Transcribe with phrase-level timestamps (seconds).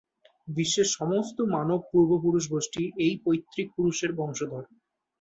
[0.47, 4.63] বিশ্বের সমস্ত মানব পূর্বপুরুষ গোষ্ঠী এই পৈত্রিক পুরুষের বংশধর।